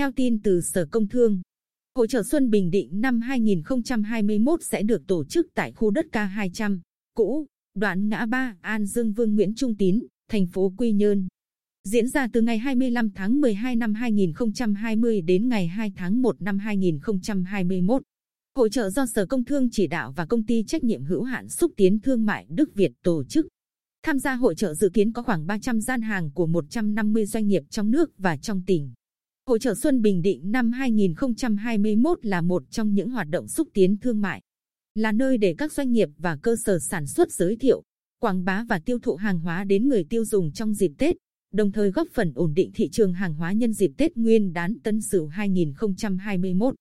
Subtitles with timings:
[0.00, 1.40] Theo tin từ Sở Công Thương,
[1.96, 6.78] Hội trợ Xuân Bình Định năm 2021 sẽ được tổ chức tại khu đất K200,
[7.14, 11.28] cũ, đoạn ngã ba An Dương Vương Nguyễn Trung Tín, thành phố Quy Nhơn.
[11.84, 16.58] Diễn ra từ ngày 25 tháng 12 năm 2020 đến ngày 2 tháng 1 năm
[16.58, 18.02] 2021.
[18.56, 21.48] Hội trợ do Sở Công Thương chỉ đạo và công ty trách nhiệm hữu hạn
[21.48, 23.46] xúc tiến thương mại Đức Việt tổ chức.
[24.02, 27.62] Tham gia hội trợ dự kiến có khoảng 300 gian hàng của 150 doanh nghiệp
[27.70, 28.92] trong nước và trong tỉnh.
[29.50, 33.96] Hội trợ Xuân Bình Định năm 2021 là một trong những hoạt động xúc tiến
[33.96, 34.42] thương mại,
[34.94, 37.82] là nơi để các doanh nghiệp và cơ sở sản xuất giới thiệu,
[38.20, 41.16] quảng bá và tiêu thụ hàng hóa đến người tiêu dùng trong dịp Tết,
[41.52, 44.78] đồng thời góp phần ổn định thị trường hàng hóa nhân dịp Tết Nguyên đán
[44.82, 46.74] Tân Sửu 2021.